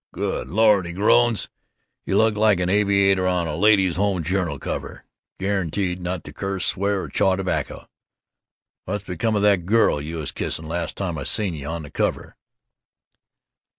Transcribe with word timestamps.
"Good 0.15 0.47
Lord," 0.47 0.87
he 0.87 0.93
groans, 0.93 1.47
"you 2.07 2.17
look 2.17 2.35
like 2.35 2.59
an 2.59 2.71
aviator 2.71 3.27
on 3.27 3.45
a 3.47 3.55
Ladies 3.55 3.97
Home 3.97 4.23
Journal 4.23 4.57
cover, 4.57 5.05
guaranteed 5.39 6.01
not 6.01 6.23
to 6.23 6.33
curse, 6.33 6.65
swear 6.65 7.01
or 7.03 7.07
chaw 7.07 7.35
tobacco. 7.35 7.87
What's 8.85 9.03
become 9.03 9.35
of 9.35 9.43
that 9.43 9.67
girl 9.67 10.01
you 10.01 10.15
was 10.15 10.31
kissing, 10.31 10.65
last 10.65 10.97
time 10.97 11.19
I 11.19 11.23
seen 11.23 11.53
you 11.53 11.67
on 11.67 11.83
the 11.83 11.91
cover?" 11.91 12.35